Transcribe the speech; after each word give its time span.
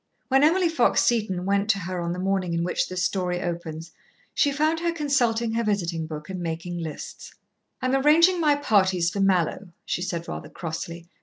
When 0.29 0.43
Emily 0.43 0.67
Fox 0.67 1.03
Seton 1.03 1.45
went 1.45 1.69
to 1.69 1.77
her 1.81 2.01
on 2.01 2.11
the 2.11 2.17
morning 2.17 2.55
in 2.55 2.63
which 2.63 2.89
this 2.89 3.03
story 3.03 3.39
opens, 3.39 3.91
she 4.33 4.51
found 4.51 4.79
her 4.79 4.91
consulting 4.91 5.51
her 5.51 5.63
visiting 5.63 6.07
book 6.07 6.27
and 6.27 6.41
making 6.41 6.79
lists. 6.79 7.35
"I'm 7.83 7.93
arranging 7.93 8.41
my 8.41 8.55
parties 8.55 9.11
for 9.11 9.19
Mallowe," 9.19 9.67
she 9.85 10.01
said 10.01 10.27
rather 10.27 10.49
crossly. 10.49 11.07